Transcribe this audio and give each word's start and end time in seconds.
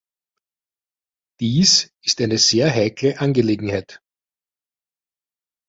Dies 1.41 1.93
ist 2.03 2.21
eine 2.21 2.39
sehr 2.39 2.73
heikle 2.73 3.19
Angelegenheit. 3.19 4.01